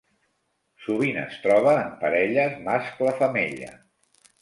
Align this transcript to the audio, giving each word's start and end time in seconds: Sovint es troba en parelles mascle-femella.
Sovint 0.85 1.19
es 1.25 1.37
troba 1.45 1.77
en 1.83 1.93
parelles 2.01 2.59
mascle-femella. 2.73 3.73